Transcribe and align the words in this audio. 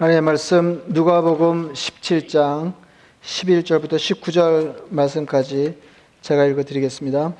하나님의 0.00 0.22
말씀 0.22 0.82
누가복음 0.86 1.74
17장 1.74 2.72
11절부터 3.22 3.96
19절 3.96 4.84
말씀까지 4.88 5.76
제가 6.22 6.46
읽어 6.46 6.62
드리겠습니다. 6.62 7.34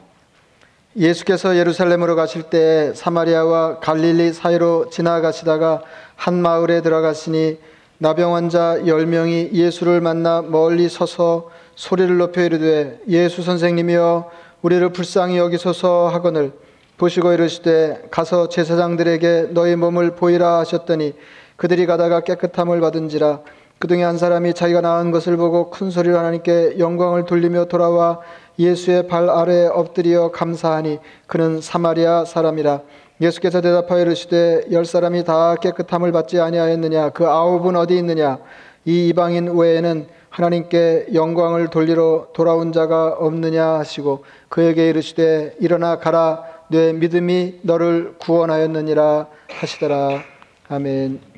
예수께서 0.95 1.57
예루살렘으로 1.57 2.17
가실 2.17 2.43
때 2.43 2.93
사마리아와 2.95 3.79
갈릴리 3.79 4.35
사이로 4.35 4.91
지나가시다가 4.91 5.81
한 6.17 6.43
마을에 6.43 6.83
들어가시니 6.83 7.57
나병 7.97 8.35
환자 8.35 8.77
10명이 8.81 9.55
예수를 9.55 10.03
만나 10.03 10.43
멀리 10.43 10.91
서서 10.91 11.49
소리를 11.77 12.15
높여 12.19 12.43
이르되 12.45 13.01
예수 13.09 13.41
선생님이여 13.41 14.31
우리를 14.61 14.87
불쌍히 14.91 15.39
여기소서 15.39 16.09
하거늘 16.09 16.53
보시고 16.99 17.33
이르시되 17.33 18.09
가서 18.11 18.51
제사장들에게 18.51 19.49
너희 19.53 19.77
몸을 19.77 20.11
보이라 20.17 20.59
하셨더니 20.59 21.15
그들이 21.61 21.85
가다가 21.85 22.21
깨끗함을 22.21 22.81
받은지라 22.81 23.41
그 23.79 23.87
중에 23.87 24.03
한 24.03 24.17
사람이 24.17 24.55
자기가 24.55 24.81
나은 24.81 25.11
것을 25.11 25.37
보고 25.37 25.69
큰 25.69 25.91
소리로 25.91 26.17
하나님께 26.17 26.79
영광을 26.79 27.27
돌리며 27.27 27.67
돌아와 27.67 28.21
예수의 28.59 29.09
발 29.09 29.29
아래에 29.29 29.67
엎드려 29.67 30.31
감사하니 30.31 31.01
그는 31.27 31.61
사마리아 31.61 32.25
사람이라. 32.25 32.81
예수께서 33.21 33.61
대답하여 33.61 34.01
이르시되 34.01 34.69
열 34.73 34.87
사람이 34.87 35.25
다 35.25 35.55
깨끗함을 35.57 36.13
받지 36.13 36.41
아니하였느냐? 36.41 37.11
그 37.11 37.27
아홉은 37.27 37.77
어디 37.77 37.95
있느냐? 37.99 38.39
이 38.87 39.09
이방인 39.09 39.55
외에는 39.55 40.07
하나님께 40.31 41.09
영광을 41.13 41.69
돌리러 41.69 42.29
돌아온 42.33 42.73
자가 42.73 43.17
없느냐? 43.19 43.79
하시고 43.81 44.25
그에게 44.49 44.89
이르시되 44.89 45.57
일어나 45.61 45.99
가라. 45.99 46.43
내 46.69 46.95
믿음이 46.95 47.61
너를 47.63 48.15
구원하였느니라 48.19 49.27
하시더라. 49.49 50.23
아멘. 50.69 51.21
네, 51.21 51.30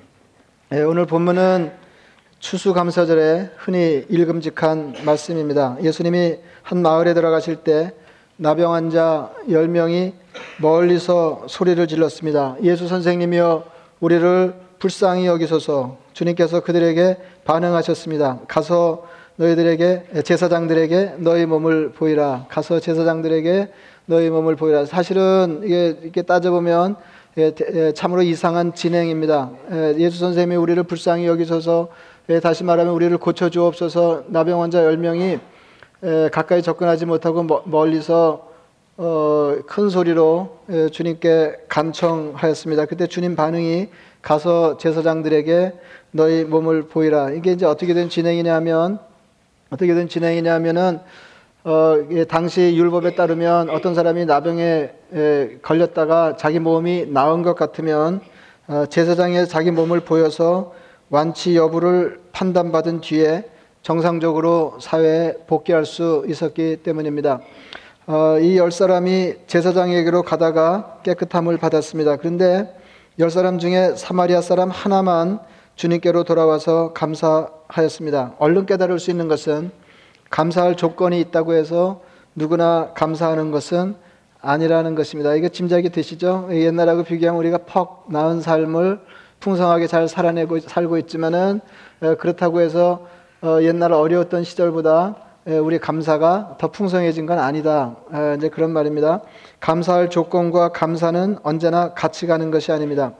오늘 0.74 1.04
본문은 1.04 1.70
추수감사절에 2.38 3.50
흔히 3.58 4.06
읽음직한 4.08 4.94
말씀입니다. 5.04 5.76
예수님이 5.82 6.38
한 6.62 6.80
마을에 6.80 7.12
들어가실 7.12 7.56
때 7.56 7.92
나병 8.38 8.72
환자 8.72 9.30
10명이 9.50 10.14
멀리서 10.62 11.44
소리를 11.46 11.86
질렀습니다. 11.86 12.56
예수 12.62 12.88
선생님이여 12.88 13.64
우리를 14.00 14.54
불쌍히 14.78 15.26
여기소서 15.26 15.98
주님께서 16.14 16.60
그들에게 16.60 17.18
반응하셨습니다. 17.44 18.40
가서 18.48 19.06
너희들에게 19.36 20.22
제사장들에게 20.24 21.16
너희 21.18 21.44
몸을 21.44 21.92
보이라. 21.92 22.46
가서 22.48 22.80
제사장들에게 22.80 23.68
너희 24.06 24.30
몸을 24.30 24.56
보이라. 24.56 24.86
사실은 24.86 25.60
이게 25.64 25.98
이렇게 26.02 26.22
따져보면 26.22 26.96
참으로 27.94 28.22
이상한 28.22 28.74
진행입니다. 28.74 29.50
예, 29.72 29.94
예수 29.96 30.18
선생님이 30.18 30.56
우리를 30.56 30.82
불쌍히 30.82 31.26
여기셔서 31.26 31.88
다시 32.42 32.62
말하면 32.62 32.92
우리를 32.92 33.16
고쳐 33.18 33.48
주옵소서 33.48 34.24
나병 34.28 34.60
환자 34.60 34.82
10명이 34.82 35.40
가까이 36.30 36.62
접근하지 36.62 37.06
못하고 37.06 37.62
멀리서 37.64 38.52
어, 38.98 39.56
큰 39.66 39.88
소리로 39.88 40.58
주님께 40.92 41.62
간청하였습니다. 41.68 42.84
그때 42.84 43.06
주님 43.06 43.34
반응이 43.34 43.88
가서 44.20 44.76
제사장들에게 44.76 45.72
너희 46.10 46.44
몸을 46.44 46.82
보이라. 46.82 47.30
이게 47.30 47.52
이제 47.52 47.64
어떻게 47.64 47.94
된 47.94 48.10
진행이냐면 48.10 48.98
어떻게 49.70 49.94
된 49.94 50.06
진행이냐면은 50.08 51.00
어, 51.64 51.96
예, 52.10 52.24
당시 52.24 52.74
율법에 52.76 53.14
따르면 53.14 53.70
어떤 53.70 53.94
사람이 53.94 54.24
나병에 54.24 54.90
에, 55.14 55.58
걸렸다가 55.62 56.36
자기 56.36 56.58
몸이 56.58 57.06
나은 57.06 57.42
것 57.42 57.54
같으면 57.54 58.20
어, 58.66 58.86
제사장에 58.86 59.44
자기 59.44 59.70
몸을 59.70 60.00
보여서 60.00 60.74
완치 61.08 61.54
여부를 61.56 62.20
판단받은 62.32 63.00
뒤에 63.00 63.44
정상적으로 63.82 64.76
사회에 64.80 65.34
복귀할 65.46 65.84
수 65.84 66.24
있었기 66.26 66.78
때문입니다. 66.82 67.40
어, 68.08 68.38
이열 68.40 68.72
사람이 68.72 69.34
제사장에게로 69.46 70.22
가다가 70.22 70.98
깨끗함을 71.04 71.58
받았습니다. 71.58 72.16
그런데 72.16 72.74
열 73.20 73.30
사람 73.30 73.60
중에 73.60 73.94
사마리아 73.94 74.40
사람 74.40 74.68
하나만 74.68 75.38
주님께로 75.76 76.24
돌아와서 76.24 76.92
감사하였습니다. 76.92 78.34
얼른 78.40 78.66
깨달을 78.66 78.98
수 78.98 79.12
있는 79.12 79.28
것은 79.28 79.70
감사할 80.32 80.76
조건이 80.76 81.20
있다고 81.20 81.52
해서 81.52 82.00
누구나 82.34 82.90
감사하는 82.94 83.50
것은 83.50 83.94
아니라는 84.40 84.94
것입니다. 84.94 85.34
이게 85.34 85.50
짐작이 85.50 85.90
되시죠? 85.90 86.48
옛날하고 86.50 87.04
비교하면 87.04 87.38
우리가 87.38 87.58
퍽 87.66 88.06
나은 88.10 88.40
삶을 88.40 88.98
풍성하게 89.40 89.86
잘 89.86 90.08
살아내고 90.08 90.60
살고 90.60 90.96
있지만은 90.98 91.60
그렇다고 92.18 92.60
해서 92.60 93.06
어, 93.42 93.58
옛날 93.60 93.92
어려웠던 93.92 94.44
시절보다 94.44 95.16
우리 95.60 95.78
감사가 95.78 96.56
더 96.58 96.70
풍성해진 96.70 97.26
건 97.26 97.38
아니다. 97.38 97.96
이제 98.38 98.48
그런 98.48 98.70
말입니다. 98.70 99.20
감사할 99.60 100.08
조건과 100.08 100.70
감사는 100.70 101.38
언제나 101.42 101.92
같이 101.92 102.26
가는 102.26 102.50
것이 102.50 102.72
아닙니다. 102.72 103.12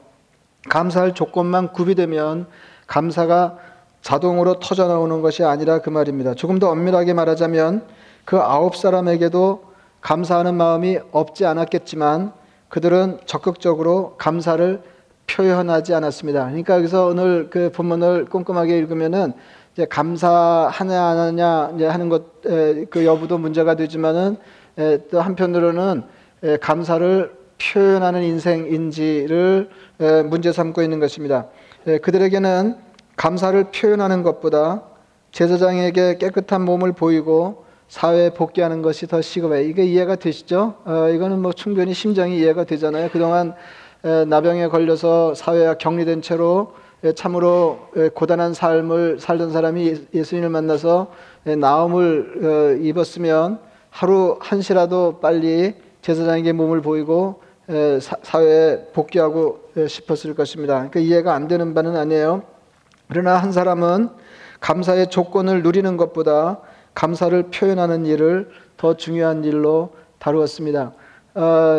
감사할 0.71 1.15
조건만 1.15 1.73
구비되면 1.73 2.47
감사가 2.87 3.59
자동으로 4.03 4.59
터져 4.61 4.87
나오는 4.89 5.23
것이 5.23 5.45
아니라 5.45 5.79
그 5.79 5.91
말입니다. 5.91 6.35
조금 6.35 6.59
더 6.59 6.69
엄밀하게 6.71 7.15
말하자면 7.15 7.85
그 8.25 8.39
아홉 8.39 8.77
사람에게도 8.77 9.65
감사하는 10.01 10.55
마음이 10.55 10.99
없지 11.13 11.47
않았겠지만 11.47 12.33
그들은 12.69 13.19
적극적으로 13.25 14.17
감사를 14.19 14.83
표현하지 15.27 15.95
않았습니다. 15.95 16.47
그러니까 16.47 16.77
여기서 16.77 17.07
오늘 17.07 17.49
그 17.49 17.71
본문을 17.73 18.27
꼼꼼하게 18.27 18.77
읽으면은 18.79 19.33
이제 19.73 19.87
감사하냐 19.87 21.03
안 21.03 21.19
하냐 21.19 21.73
이제 21.77 21.87
하는 21.87 22.09
것 22.09 22.33
그 22.91 23.05
여부도 23.05 23.39
문제가 23.39 23.75
되지만은 23.75 24.37
또 25.11 25.21
한편으로는 25.21 26.03
감사를 26.61 27.33
표현하는 27.61 28.23
인생인지를 28.23 29.71
문제 30.29 30.53
삼고 30.53 30.83
있는 30.83 30.99
것입니다. 30.99 31.47
그들에게는 32.03 32.77
감사를 33.17 33.65
표현하는 33.71 34.23
것보다 34.23 34.83
제사장에게 35.33 36.19
깨끗한 36.19 36.63
몸을 36.63 36.93
보이고 36.93 37.65
사회에 37.89 38.31
복귀하는 38.31 38.81
것이 38.81 39.07
더 39.07 39.21
시급해. 39.21 39.65
이게 39.65 39.85
이해가 39.85 40.17
되시죠? 40.17 40.75
어, 40.85 41.09
이거는 41.11 41.41
뭐 41.41 41.53
충분히 41.53 41.93
심정이 41.93 42.39
이해가 42.39 42.65
되잖아요. 42.65 43.11
그동안 43.11 43.55
에, 44.05 44.25
나병에 44.25 44.69
걸려서 44.69 45.35
사회와 45.35 45.75
격리된 45.75 46.23
채로 46.23 46.73
에, 47.05 47.13
참으로 47.13 47.81
에, 47.97 48.09
고단한 48.09 48.55
삶을 48.55 49.19
살던 49.21 49.53
사람이 49.53 50.07
예수님을 50.15 50.49
만나서 50.49 51.13
나음을 51.45 52.79
어, 52.79 52.83
입었으면 52.83 53.59
하루 53.91 54.39
한시라도 54.41 55.19
빨리 55.21 55.75
제사장에게 56.01 56.53
몸을 56.53 56.81
보이고 56.81 57.43
사회에 58.23 58.87
복귀하고 58.93 59.61
싶었을 59.87 60.35
것입니다. 60.35 60.75
그러니까 60.75 61.01
이해가 61.01 61.35
안 61.35 61.47
되는 61.47 61.75
바는 61.75 61.97
아니에요. 61.97 62.43
그러나 63.13 63.37
한 63.37 63.53
사람은 63.53 64.09
감사의 64.61 65.11
조건을 65.11 65.63
누리는 65.63 65.99
것보다 65.99 66.61
감사를 66.95 67.43
표현하는 67.51 68.07
일을 68.07 68.49
더 68.79 68.97
중요한 68.97 69.45
일로 69.45 69.91
다루었습니다. 70.19 70.93
어, 71.35 71.79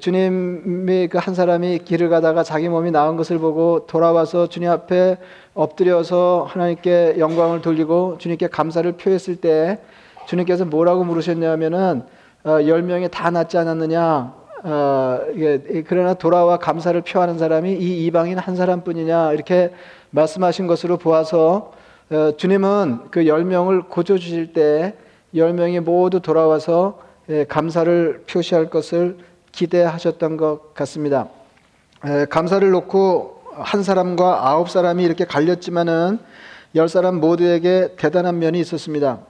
주님이 0.00 1.06
그 1.06 1.18
한 1.18 1.34
사람이 1.36 1.78
길을 1.84 2.08
가다가 2.08 2.42
자기 2.42 2.68
몸이 2.68 2.90
나은 2.90 3.16
것을 3.16 3.38
보고 3.38 3.86
돌아와서 3.86 4.48
주님 4.48 4.68
앞에 4.68 5.18
엎드려서 5.54 6.48
하나님께 6.50 7.20
영광을 7.20 7.60
돌리고 7.62 8.18
주님께 8.18 8.48
감사를 8.48 8.90
표했을 8.94 9.36
때 9.36 9.78
주님께서 10.26 10.64
뭐라고 10.64 11.04
물으셨냐면은 11.04 12.02
어, 12.44 12.58
열 12.66 12.82
명이 12.82 13.10
다 13.12 13.30
낫지 13.30 13.58
않았느냐? 13.58 14.34
어, 14.66 15.20
그러나 15.86 16.14
돌아와 16.14 16.56
감사를 16.56 17.00
표하는 17.02 17.38
사람이 17.38 17.74
이 17.74 18.06
이방인 18.06 18.38
한 18.38 18.56
사람뿐이냐 18.56 19.34
이렇게 19.34 19.70
말씀하신 20.14 20.66
것으로 20.66 20.96
보아서 20.96 21.72
어, 22.10 22.32
주님은 22.36 23.10
그 23.10 23.26
열 23.26 23.44
명을 23.44 23.82
고쳐 23.88 24.16
주실 24.18 24.52
때 24.52 24.94
열 25.34 25.52
명이 25.52 25.80
모두 25.80 26.20
돌아와서 26.20 27.00
예, 27.28 27.44
감사를 27.44 28.22
표시할 28.30 28.70
것을 28.70 29.18
기대하셨던 29.50 30.36
것 30.36 30.74
같습니다. 30.74 31.28
감사를 32.30 32.68
놓고 32.70 33.42
한 33.54 33.82
사람과 33.82 34.48
아홉 34.48 34.68
사람이 34.68 35.02
이렇게 35.02 35.24
갈렸지만은 35.24 36.18
열 36.74 36.88
사람 36.88 37.18
모두에게 37.18 37.94
대단한 37.96 38.38
면이 38.38 38.60
있었습니다. 38.60 39.20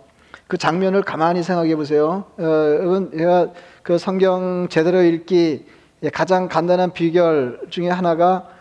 그 0.46 0.58
장면을 0.58 1.02
가만히 1.02 1.42
생각해 1.42 1.76
보세요. 1.76 2.25
어, 2.36 3.08
제가 3.16 3.48
그 3.82 3.96
성경 3.96 4.66
제대로 4.69 5.02
읽기 5.02 5.64
가장 6.12 6.48
간단한 6.48 6.92
비결 6.92 7.60
중에 7.70 7.88
하나가 7.88 8.34
어, 8.36 8.53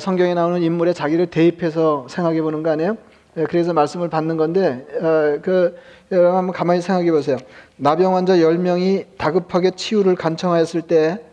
성경에 0.00 0.34
나오는 0.34 0.62
인물의 0.62 0.94
자기를 0.94 1.26
대입해서 1.26 2.06
생각해 2.08 2.42
보는 2.42 2.62
거 2.62 2.70
아니에요? 2.70 2.96
예, 3.36 3.44
그래서 3.44 3.72
말씀을 3.72 4.08
받는 4.10 4.36
건데 4.36 4.86
어, 5.00 5.38
그 5.40 5.76
여러분 6.10 6.36
한번 6.36 6.52
가만히 6.52 6.82
생각해 6.82 7.10
보세요. 7.12 7.36
나병 7.76 8.16
환자 8.16 8.34
10명이 8.36 9.06
다급하게 9.16 9.70
치유를 9.70 10.16
간청하였을 10.16 10.82
때 10.82 11.24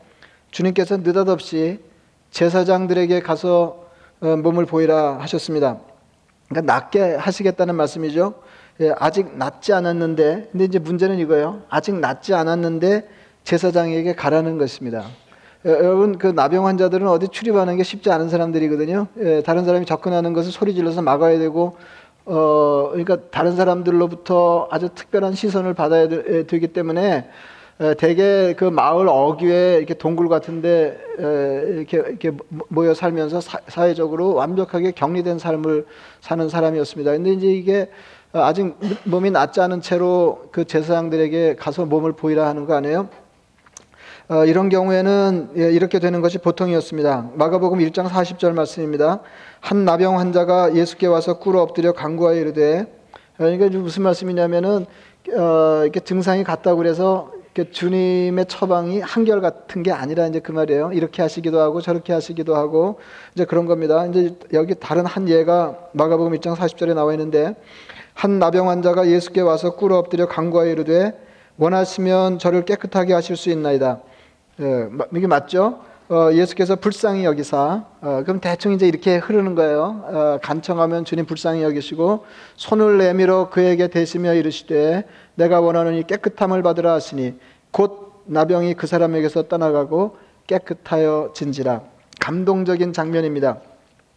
주님께서 0.52 0.98
느닷없이 0.98 1.80
제사장들에게 2.32 3.20
가서 3.22 3.88
어, 4.22 4.36
몸을 4.38 4.66
보이라 4.66 5.20
하셨습니다. 5.20 5.80
그러니까 6.50 6.74
낫게 6.74 7.16
하시겠다는 7.16 7.76
말씀이죠. 7.76 8.36
예, 8.80 8.94
아직 8.98 9.36
낫지 9.38 9.74
않았는데, 9.74 10.50
근데 10.52 10.66
이제 10.66 10.80
문제는 10.80 11.18
이거예요. 11.20 11.64
아직 11.68 11.96
낫지 11.96 12.34
않았는데 12.34 13.08
제사장에게 13.44 14.14
가라는 14.14 14.58
것입니다. 14.58 15.06
예, 15.65 15.71
여러분 15.71 16.18
그 16.18 16.27
나병 16.27 16.68
환자들은 16.68 17.07
어디 17.07 17.30
출입하는 17.30 17.77
게 17.77 17.83
쉽지 17.83 18.12
않은 18.12 18.30
사람들이거든요. 18.30 19.07
예, 19.19 19.42
다른 19.44 19.65
사람이 19.65 19.86
접근하는 19.86 20.33
것을 20.33 20.51
소리 20.51 20.74
질러서 20.75 21.01
막아야 21.01 21.39
되고, 21.39 21.75
어 22.25 22.89
그러니까 22.92 23.18
다른 23.31 23.56
사람들로부터 23.56 24.68
아주 24.69 24.89
특별한 24.94 25.33
시선을 25.33 25.74
받아야 25.74 26.07
되, 26.07 26.44
기 26.44 26.68
때문에 26.68 27.30
대개 27.98 28.54
그 28.57 28.65
마을 28.65 29.07
어귀에 29.07 29.77
이렇게 29.77 29.94
동굴 29.94 30.27
같은데 30.27 30.98
이렇게 31.18 31.98
이렇게 31.98 32.31
모여 32.69 32.94
살면서 32.94 33.39
사, 33.42 33.60
회적으로 33.86 34.33
완벽하게 34.33 34.92
격리된 34.92 35.39
삶을 35.39 35.86
사는 36.21 36.50
사람이었습니다. 36.50 37.12
근데 37.13 37.31
이제 37.31 37.48
이게 37.48 37.89
아직 38.33 38.75
몸이 39.06 39.31
낫지 39.31 39.62
않은 39.62 39.81
채로 39.81 40.50
그 40.51 40.65
제사장들에게 40.65 41.56
가서 41.56 41.86
몸을 41.86 42.12
보이라 42.13 42.45
하는 42.48 42.65
거 42.65 42.75
아니에요? 42.75 43.10
어, 44.29 44.44
이런 44.44 44.68
경우에는 44.68 45.51
예, 45.57 45.71
이렇게 45.71 46.00
되는 46.00 46.19
것이 46.19 46.38
보통이었습니다. 46.38 47.29
마가복음 47.35 47.79
1장 47.79 48.09
40절 48.09 48.51
말씀입니다. 48.51 49.21
한 49.62 49.85
나병 49.85 50.19
환자가 50.19 50.75
예수께 50.75 51.07
와서 51.07 51.39
꿇어 51.39 51.62
엎드려 51.62 51.94
간구하여 51.94 52.38
이르되 52.38 52.88
그러니까 53.38 53.69
무슨 53.77 54.03
말씀이냐면은 54.03 54.85
어, 55.33 55.81
이렇게 55.83 56.01
증상이 56.01 56.44
같다고 56.44 56.75
그래서 56.75 57.31
주님의 57.71 58.47
처방이 58.47 59.00
한결 59.00 59.39
같은 59.39 59.81
게 59.81 59.94
아니라 59.94 60.27
이제 60.27 60.41
그 60.41 60.51
말이에요. 60.51 60.91
이렇게 60.91 61.21
하시기도 61.21 61.62
하고 61.62 61.79
저렇게 61.79 62.12
하시기도 62.12 62.53
하고 62.53 63.00
이제 63.33 63.45
그런 63.45 63.65
겁니다. 63.65 64.06
이제 64.07 64.35
여기 64.51 64.75
다른 64.75 65.06
한 65.06 65.29
예가 65.29 65.88
마가복음 65.94 66.33
1장 66.33 66.53
40절에 66.53 66.94
나와 66.94 67.13
있는데 67.13 67.56
한 68.13 68.39
나병 68.39 68.68
환자가 68.68 69.07
예수께 69.07 69.39
와서 69.39 69.75
꿇어 69.75 69.97
엎드려 69.97 70.27
간구하여 70.27 70.69
이르되 70.69 71.18
원하시면 71.56 72.39
저를 72.39 72.65
깨끗하게 72.65 73.13
하실 73.13 73.38
수 73.38 73.50
있나이다. 73.50 74.01
예, 74.59 74.89
이게 75.15 75.27
맞죠? 75.27 75.81
어, 76.09 76.31
예수께서 76.33 76.77
불쌍히 76.77 77.25
여기사 77.25 77.83
어, 78.01 78.24
그럼 78.24 78.39
대충 78.39 78.71
이제 78.71 78.88
이렇게 78.88 79.18
흐르는 79.18 79.54
거예요. 79.54 80.04
어, 80.06 80.39
간청하면 80.42 81.06
주님 81.06 81.25
불쌍히 81.25 81.62
여기시고 81.62 82.25
손을 82.56 82.98
내밀어 82.98 83.50
그에게 83.50 83.88
대시며 83.88 84.33
이르시되 84.33 85.06
내가 85.36 85.59
원하는 85.59 85.95
이 85.95 86.04
깨끗함을 86.04 86.63
받으라 86.63 86.94
하시니 86.94 87.36
곧 87.69 88.24
나병이 88.25 88.74
그 88.75 88.88
사람에게서 88.88 89.44
떠나가고 89.44 90.18
깨끗하여 90.48 91.33
진지라 91.36 91.81
감동적인 92.19 92.94
장면입니다. 92.94 93.60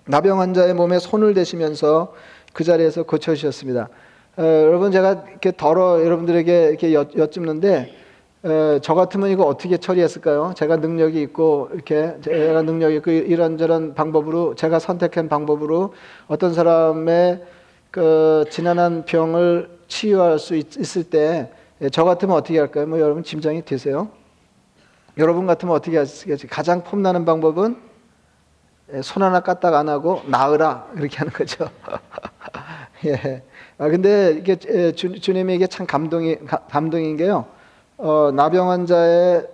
나병 0.07 0.41
환자의 0.41 0.73
몸에 0.73 0.99
손을 0.99 1.35
대시면서 1.35 2.15
그 2.55 2.65
자리에서 2.65 3.03
고쳐주셨습니다. 3.03 3.89
어, 4.39 4.43
여러분 4.43 4.91
제가 4.91 5.25
이렇게 5.29 5.53
덜어 5.55 6.03
여러분들에게 6.03 6.69
이렇게 6.69 6.95
여, 6.95 7.05
쭸는데 7.05 8.00
어, 8.43 8.79
저 8.83 8.95
같으면 8.95 9.31
이거 9.31 9.45
어떻게 9.45 9.77
처리했을까요? 9.77 10.55
제가 10.57 10.77
능력이 10.77 11.21
있고 11.23 11.69
이렇게 11.75 12.17
제가 12.23 12.63
능력이 12.63 12.97
있고 12.97 13.11
이런저런 13.11 13.95
방법으로 13.95 14.55
제가 14.55 14.79
선택한 14.79 15.29
방법으로 15.29 15.95
어떤 16.27 16.55
사람의 16.55 17.45
그 17.91 18.45
지난한 18.51 19.05
병을 19.05 19.81
치유할 19.89 20.39
수 20.39 20.57
있, 20.57 20.77
있을 20.77 21.05
때 21.05 21.51
저 21.93 22.05
같으면 22.05 22.37
어떻게 22.37 22.59
할까요? 22.59 22.87
뭐 22.87 23.01
여러분 23.01 23.23
짐작이 23.23 23.65
되세요? 23.65 24.11
여러분 25.17 25.47
같으면 25.47 25.75
어떻게 25.75 25.97
하시겠지? 25.97 26.47
가장 26.47 26.85
폼나는 26.85 27.25
방법은 27.25 27.77
손 29.03 29.23
하나 29.23 29.41
까딱 29.41 29.73
안 29.75 29.89
하고 29.89 30.21
나으라 30.27 30.89
이렇게 30.97 31.17
하는 31.17 31.33
거죠. 31.33 31.71
예. 33.07 33.43
아 33.79 33.89
근데 33.89 34.33
이게 34.33 34.57
주, 34.93 35.19
주님이 35.19 35.55
이게 35.55 35.67
참 35.67 35.87
감동이 35.87 36.37
감동인 36.69 37.17
게요. 37.17 37.47
어, 38.03 38.31
나병 38.33 38.71
환자의 38.71 39.47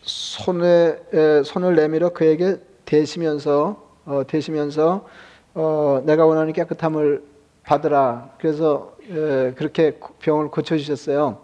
손에 0.00 0.96
에, 1.12 1.42
손을 1.42 1.76
내밀어 1.76 2.08
그에게 2.08 2.56
대시면서 2.86 3.76
어, 4.06 4.22
대시면서 4.26 5.04
어, 5.52 6.02
내가 6.06 6.24
원하는 6.24 6.54
깨끗함을 6.54 7.22
받으라. 7.62 8.30
그래서 8.38 8.92
에, 9.10 9.52
그렇게 9.52 9.98
병을 10.20 10.48
고쳐 10.48 10.78
주셨어요. 10.78 11.40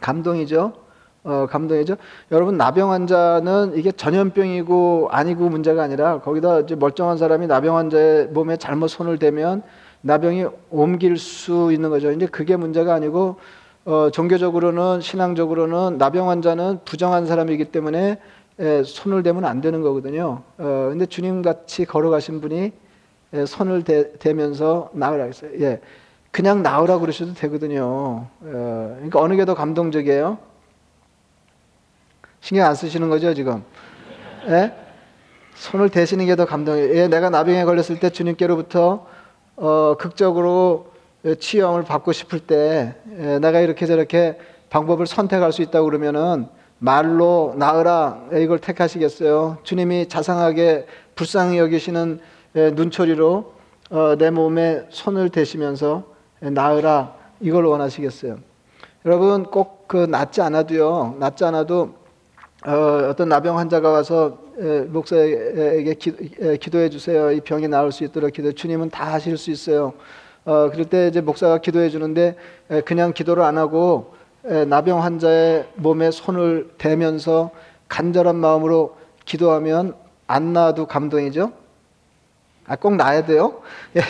감동이죠. 0.00 0.72
어, 1.22 1.46
감동이죠. 1.48 1.98
여러분 2.32 2.56
나병 2.56 2.90
환자는 2.90 3.74
이게 3.76 3.92
전염병이고 3.92 5.10
아니고 5.12 5.48
문제가 5.48 5.84
아니라 5.84 6.20
거기다 6.20 6.60
이제 6.60 6.74
멀쩡한 6.74 7.16
사람이 7.16 7.46
나병 7.46 7.76
환자의 7.76 8.26
몸에 8.30 8.56
잘못 8.56 8.88
손을 8.88 9.20
대면 9.20 9.62
나병이 10.00 10.46
옮길 10.70 11.16
수 11.16 11.70
있는 11.72 11.90
거죠. 11.90 12.10
이제 12.10 12.26
그게 12.26 12.56
문제가 12.56 12.92
아니고 12.92 13.36
어, 13.86 14.10
종교적으로는 14.10 15.00
신앙적으로는 15.00 15.96
나병 15.96 16.28
환자는 16.28 16.80
부정한 16.84 17.26
사람이기 17.26 17.66
때문에 17.66 18.18
에, 18.58 18.82
손을 18.82 19.22
대면 19.22 19.44
안 19.44 19.60
되는 19.60 19.80
거거든요. 19.80 20.42
어, 20.58 20.86
근데 20.90 21.06
주님 21.06 21.40
같이 21.40 21.84
걸어가신 21.84 22.40
분이 22.40 22.72
에, 23.34 23.46
손을 23.46 23.84
대, 23.84 24.12
대면서 24.18 24.90
나으라 24.92 25.24
했어요. 25.24 25.50
예. 25.60 25.80
그냥 26.32 26.62
나으라 26.62 26.98
그러셔도 26.98 27.32
되거든요. 27.34 27.84
어, 27.84 28.28
그러니까 28.40 29.20
어느 29.20 29.36
게 29.36 29.44
더 29.44 29.54
감동적이에요? 29.54 30.36
신경 32.40 32.66
안 32.66 32.74
쓰시는 32.74 33.08
거죠, 33.08 33.34
지금? 33.34 33.62
예? 34.48 34.72
손을 35.54 35.90
대시는 35.90 36.26
게 36.26 36.34
더 36.34 36.44
감동이에요. 36.44 36.94
예, 36.96 37.08
내가 37.08 37.30
나병에 37.30 37.64
걸렸을 37.64 38.00
때 38.00 38.10
주님께로부터 38.10 39.06
어, 39.54 39.94
극적으로 39.96 40.88
치유을 41.34 41.84
받고 41.84 42.12
싶을 42.12 42.40
때 42.40 42.94
예, 43.18 43.38
내가 43.38 43.60
이렇게 43.60 43.86
저렇게 43.86 44.38
방법을 44.70 45.06
선택할 45.06 45.52
수 45.52 45.62
있다고 45.62 45.86
그러면은 45.86 46.46
말로 46.78 47.54
나으라 47.56 48.22
이걸 48.34 48.58
택하시겠어요? 48.58 49.58
주님이 49.62 50.08
자상하게 50.08 50.86
불쌍히 51.14 51.58
여기시는 51.58 52.20
예, 52.56 52.70
눈초리로 52.70 53.52
어, 53.90 54.16
내 54.16 54.30
몸에 54.30 54.86
손을 54.90 55.30
대시면서 55.30 56.04
예, 56.42 56.50
나으라 56.50 57.14
이걸 57.40 57.64
원하시겠어요? 57.64 58.38
여러분 59.04 59.44
꼭 59.44 59.76
그 59.86 59.96
낫지 59.96 60.40
않아도요. 60.42 61.16
낫지 61.18 61.44
않아도 61.44 61.94
어, 62.66 63.14
떤 63.16 63.28
나병 63.28 63.58
환자가 63.58 63.90
와서 63.90 64.38
목사에게 64.88 65.94
기, 65.94 66.70
도해 66.70 66.88
주세요. 66.88 67.30
이 67.30 67.40
병이 67.40 67.68
나을 67.68 67.92
수 67.92 68.04
있도록 68.04 68.32
기도. 68.32 68.52
주님은 68.52 68.90
다 68.90 69.12
하실 69.12 69.36
수 69.36 69.50
있어요. 69.50 69.92
어, 70.46 70.70
그럴 70.70 70.86
때 70.86 71.08
이제 71.08 71.20
목사가 71.20 71.58
기도해 71.58 71.90
주는데 71.90 72.36
그냥 72.84 73.12
기도를 73.12 73.42
안 73.42 73.58
하고 73.58 74.14
나병 74.68 75.02
환자의 75.02 75.66
몸에 75.74 76.10
손을 76.12 76.70
대면서 76.78 77.50
간절한 77.88 78.36
마음으로 78.36 78.96
기도하면 79.24 79.94
안 80.28 80.52
나아도 80.52 80.86
감동이죠. 80.86 81.52
아, 82.68 82.76
꼭 82.76 82.96
나야 82.96 83.24
돼요? 83.26 83.60
예, 83.96 84.00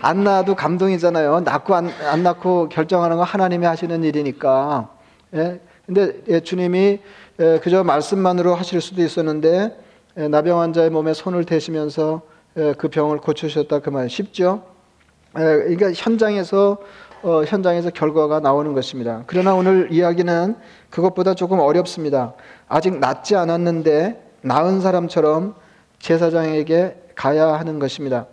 안 0.00 0.22
나아도 0.22 0.54
감동이잖아요. 0.54 1.40
낳고 1.40 1.74
안, 1.74 1.88
안 2.08 2.22
낳고 2.22 2.68
결정하는 2.68 3.16
건 3.16 3.26
하나님이 3.26 3.66
하시는 3.66 4.04
일이니까. 4.04 4.88
예? 5.34 5.60
근데 5.86 6.12
예, 6.28 6.40
주님이 6.40 7.00
예, 7.40 7.58
그저 7.62 7.82
말씀만으로 7.82 8.54
하실 8.54 8.80
수도 8.80 9.02
있었는데 9.02 9.76
예, 10.18 10.28
나병 10.28 10.60
환자의 10.60 10.90
몸에 10.90 11.14
손을 11.14 11.44
대시면서 11.44 12.22
예, 12.56 12.74
그 12.78 12.88
병을 12.88 13.18
고쳐주셨다 13.18 13.80
그 13.80 13.90
말 13.90 14.08
쉽죠? 14.08 14.62
그러니까 15.32 15.92
현장에서 15.92 16.78
어, 17.22 17.42
현장에서 17.44 17.90
결과가 17.90 18.40
나오는 18.40 18.72
것입니다. 18.72 19.24
그러나 19.26 19.54
오늘 19.54 19.88
이야기는 19.90 20.56
그것보다 20.88 21.34
조금 21.34 21.58
어렵습니다. 21.58 22.32
아직 22.66 22.98
낫지 22.98 23.36
않았는데 23.36 24.22
나은 24.40 24.80
사람처럼 24.80 25.54
제사장에게 25.98 26.96
가야 27.14 27.48
하는 27.48 27.78
것입니다. 27.78 28.26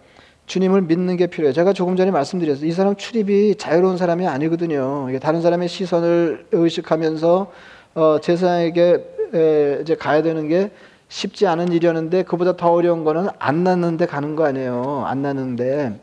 주님을 0.45 0.83
믿는 0.83 1.17
게 1.17 1.27
필요해요. 1.27 1.51
제가 1.51 1.73
조금 1.73 1.97
전에 1.97 2.11
말씀드렸어요. 2.11 2.65
이 2.65 2.71
사람 2.71 2.95
출입이 2.95 3.55
자유로운 3.55 3.97
사람이 3.97 4.25
아니거든요. 4.25 5.09
다른 5.19 5.41
사람의 5.41 5.67
시선을 5.67 6.47
의식하면서 6.53 7.51
어, 7.95 8.19
제사장에게 8.21 9.79
이제 9.81 9.95
가야 9.95 10.21
되는 10.21 10.47
게 10.47 10.71
쉽지 11.09 11.47
않은 11.47 11.73
일이었는데 11.73 12.23
그보다 12.23 12.55
더 12.55 12.71
어려운 12.71 13.03
거는 13.03 13.27
안 13.39 13.65
났는데 13.65 14.05
가는 14.05 14.37
거 14.37 14.45
아니에요. 14.45 15.03
안 15.05 15.21
났는데 15.21 15.99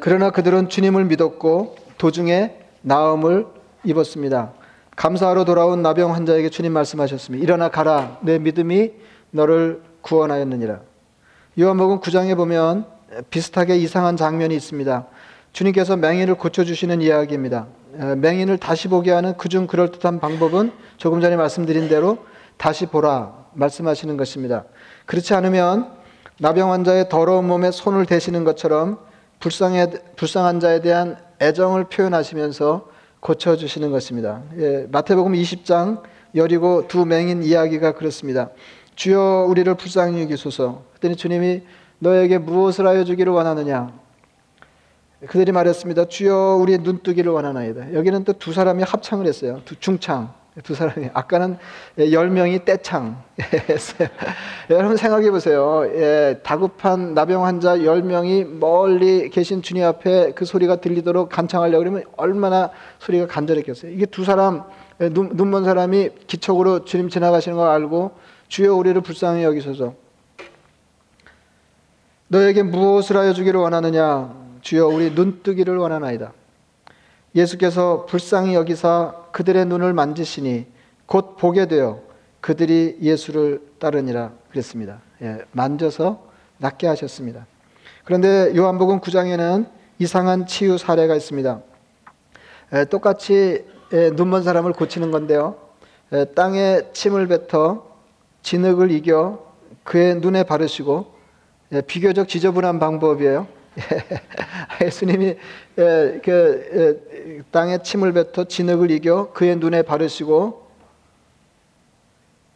그러나 0.00 0.30
그들은 0.30 0.70
주님을 0.70 1.04
믿었고 1.04 1.76
도중에 1.98 2.56
나음을 2.80 3.46
입었습니다. 3.84 4.52
감사하러 4.96 5.44
돌아온 5.44 5.82
나병 5.82 6.14
환자에게 6.14 6.48
주님 6.48 6.72
말씀하셨습니다. 6.72 7.42
일어나 7.44 7.68
가라. 7.68 8.16
내 8.22 8.38
믿음이 8.38 8.92
너를 9.32 9.82
구원하였느니라. 10.00 10.80
요한복음 11.60 12.00
9장에 12.00 12.34
보면 12.36 12.86
비슷하게 13.28 13.76
이상한 13.76 14.16
장면이 14.16 14.56
있습니다. 14.56 15.06
주님께서 15.52 15.96
맹인을 15.96 16.36
고쳐주시는 16.36 17.02
이야기입니다. 17.02 17.66
맹인을 18.16 18.56
다시 18.56 18.88
보게 18.88 19.10
하는 19.10 19.36
그중 19.36 19.66
그럴듯한 19.66 20.20
방법은 20.20 20.72
조금 20.96 21.20
전에 21.20 21.36
말씀드린 21.36 21.90
대로 21.90 22.18
다시 22.56 22.86
보라 22.86 23.46
말씀하시는 23.52 24.16
것입니다. 24.16 24.64
그렇지 25.04 25.34
않으면 25.34 25.90
나병 26.40 26.72
환자의 26.72 27.10
더러운 27.10 27.46
몸에 27.46 27.70
손을 27.70 28.06
대시는 28.06 28.44
것처럼 28.44 29.04
불쌍해, 29.46 29.90
불쌍한 30.16 30.58
자에 30.58 30.80
대한 30.80 31.16
애정을 31.40 31.84
표현하시면서 31.84 32.88
고쳐주시는 33.20 33.92
것입니다. 33.92 34.42
예, 34.58 34.88
마태복음 34.90 35.34
20장 35.34 36.02
여리고 36.34 36.88
두 36.88 37.04
맹인 37.06 37.44
이야기가 37.44 37.92
그렇습니다. 37.92 38.50
주여 38.96 39.46
우리를 39.48 39.72
불쌍히 39.76 40.20
여기소서. 40.22 40.82
그랬더니 40.90 41.14
주님이 41.14 41.62
너에게 42.00 42.38
무엇을 42.38 42.88
하여 42.88 43.04
주기를 43.04 43.32
원하느냐? 43.32 43.92
그들이 45.28 45.52
말했습니다. 45.52 46.06
주여 46.08 46.56
우리의 46.60 46.78
눈뜨기를 46.78 47.30
원하나이다. 47.30 47.94
여기는 47.94 48.24
또 48.24 48.32
두 48.32 48.52
사람이 48.52 48.82
합창을 48.82 49.26
했어요. 49.26 49.62
두 49.64 49.76
중창. 49.76 50.34
두 50.62 50.74
사람이 50.74 51.10
아까는 51.12 51.58
열 52.12 52.30
명이 52.30 52.64
떼창 52.64 53.22
했어요. 53.68 54.08
여러분 54.70 54.96
생각해 54.96 55.30
보세요. 55.30 55.84
예, 55.94 56.40
다급한 56.42 57.12
나병 57.12 57.44
환자 57.44 57.84
열 57.84 58.02
명이 58.02 58.44
멀리 58.44 59.28
계신 59.28 59.60
주님 59.60 59.84
앞에 59.84 60.32
그 60.32 60.46
소리가 60.46 60.76
들리도록 60.76 61.28
간청하려고 61.28 61.78
그러면 61.80 62.04
얼마나 62.16 62.70
소리가 63.00 63.26
간절했겠어요. 63.26 63.92
이게 63.92 64.06
두 64.06 64.24
사람 64.24 64.64
눈, 64.98 65.30
눈먼 65.34 65.64
사람이 65.64 66.10
기척으로 66.26 66.86
주님 66.86 67.10
지나가시는 67.10 67.58
걸 67.58 67.68
알고 67.68 68.12
주여 68.48 68.74
우리를 68.74 68.98
불쌍히 69.02 69.44
여기소서. 69.44 69.94
너에게 72.28 72.62
무엇을 72.62 73.16
하여 73.16 73.34
주기를 73.34 73.60
원하느냐? 73.60 74.34
주여 74.62 74.86
우리 74.86 75.14
눈 75.14 75.42
뜨기를 75.42 75.76
원하나이다. 75.76 76.32
예수께서 77.34 78.06
불쌍히 78.06 78.54
여기사 78.54 79.25
그들의 79.36 79.66
눈을 79.66 79.92
만지시니 79.92 80.64
곧 81.04 81.36
보게 81.36 81.66
되어 81.66 82.00
그들이 82.40 82.96
예수를 83.02 83.60
따르니라 83.78 84.32
그랬습니다. 84.50 85.02
예, 85.20 85.40
만져서 85.52 86.26
낫게 86.56 86.86
하셨습니다. 86.86 87.46
그런데 88.04 88.56
요한복음 88.56 89.00
9장에는 89.00 89.66
이상한 89.98 90.46
치유 90.46 90.78
사례가 90.78 91.14
있습니다. 91.14 91.60
예, 92.72 92.84
똑같이 92.86 93.66
예, 93.92 94.08
눈먼 94.08 94.42
사람을 94.42 94.72
고치는 94.72 95.10
건데요. 95.10 95.56
예, 96.14 96.24
땅에 96.34 96.80
침을 96.94 97.26
뱉어 97.26 97.84
진흙을 98.40 98.90
이겨 98.90 99.52
그의 99.84 100.14
눈에 100.14 100.44
바르시고 100.44 101.12
예, 101.72 101.82
비교적 101.82 102.26
지저분한 102.26 102.78
방법이에요. 102.78 103.46
예수님이 104.82 105.36
그 105.74 107.44
땅에 107.50 107.78
침을 107.82 108.12
뱉어 108.12 108.44
진흙을 108.44 108.90
이겨 108.90 109.32
그의 109.32 109.56
눈에 109.56 109.82
바르시고 109.82 110.66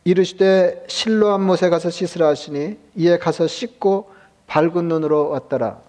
이르시되 0.04 0.84
실로한 0.88 1.42
못에 1.42 1.68
가서 1.68 1.90
씻으라 1.90 2.28
하시니 2.28 2.78
이에 2.96 3.18
가서 3.18 3.46
씻고 3.46 4.10
밝은 4.46 4.88
눈으로 4.88 5.28
왔더라. 5.28 5.80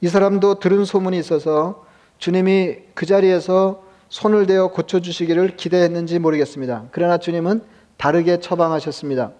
이 0.00 0.08
사람도 0.08 0.58
들은 0.58 0.84
소문이 0.84 1.18
있어서 1.18 1.86
주님이 2.18 2.78
그 2.94 3.06
자리에서 3.06 3.84
손을 4.08 4.46
대어 4.46 4.68
고쳐주시기를 4.68 5.56
기대했는지 5.56 6.18
모르겠습니다. 6.18 6.86
그러나 6.90 7.18
주님은 7.18 7.62
다르게 7.96 8.40
처방하셨습니다. 8.40 9.32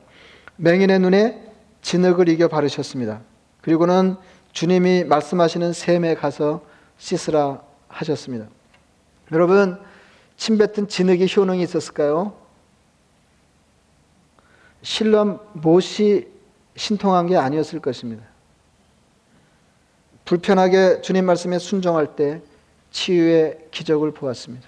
맹인의 0.57 1.01
눈에 1.01 1.43
진흙을 1.83 2.29
이겨 2.29 2.49
바르셨습니다. 2.49 3.21
그리고는 3.63 4.17
주님이 4.53 5.05
말씀하시는 5.05 5.73
샘에 5.73 6.15
가서 6.15 6.63
씻으라 6.99 7.63
하셨습니다. 7.89 8.47
여러분, 9.33 9.81
침 10.37 10.59
뱉은 10.59 10.89
진흙의 10.89 11.29
효능이 11.35 11.63
있었을까요? 11.63 12.35
신람 14.83 15.39
못이 15.53 16.27
신통한 16.77 17.27
게 17.27 17.37
아니었을 17.37 17.81
것입니다. 17.81 18.25
불편하게 20.25 21.01
주님 21.03 21.27
말씀에 21.27 21.59
순종할 21.59 22.15
때 22.17 22.41
치유의 22.91 23.69
기적을 23.71 24.13
보았습니다. 24.13 24.67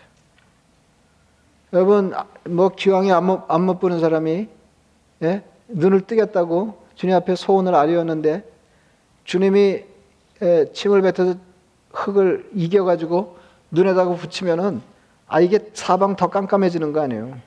여러분, 1.73 2.13
뭐 2.45 2.69
기왕에 2.69 3.11
안못 3.13 3.81
보는 3.81 4.01
사람이 4.01 4.49
예? 5.23 5.43
눈을 5.69 6.03
뜨겠다고 6.03 6.83
주님 6.97 7.15
앞에 7.17 7.35
소원을 7.35 7.75
아뢰었는데 7.75 8.52
주님이 9.25 9.85
침을 10.73 11.03
뱉어서 11.03 11.37
흙을 11.93 12.51
이겨가지고 12.55 13.37
눈에다가 13.71 14.15
붙이면은 14.15 14.83
아 15.27 15.41
이게 15.41 15.59
사방 15.75 16.17
더 16.17 16.29
깜깜해지는 16.29 16.93
거 16.93 17.01
아니에요. 17.01 17.39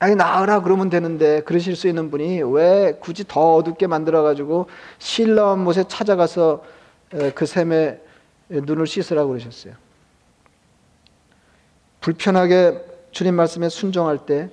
아니 0.00 0.16
나으라 0.16 0.60
그러면 0.60 0.90
되는데 0.90 1.40
그러실 1.42 1.76
수 1.76 1.88
있는 1.88 2.10
분이 2.10 2.42
왜 2.42 2.98
굳이 3.00 3.24
더 3.26 3.54
어둡게 3.54 3.86
만들어가지고 3.86 4.68
신라한 4.98 5.60
못에 5.60 5.84
찾아가서 5.88 6.64
그 7.34 7.46
샘에 7.46 8.00
눈을 8.48 8.86
씻으라고 8.86 9.30
그러셨어요. 9.30 9.74
불편하게 12.00 12.84
주님 13.12 13.34
말씀에 13.34 13.68
순종할 13.68 14.26
때 14.26 14.50